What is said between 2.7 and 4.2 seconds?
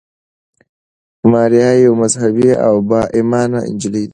با ایمانه نجلۍ ده.